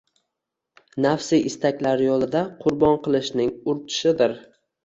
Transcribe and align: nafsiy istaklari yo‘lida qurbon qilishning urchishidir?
nafsiy 1.05 1.43
istaklari 1.51 2.09
yo‘lida 2.09 2.43
qurbon 2.65 2.99
qilishning 3.09 3.55
urchishidir? 3.75 4.39